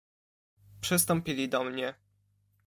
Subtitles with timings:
[0.81, 1.93] "Przystąpili do mnie."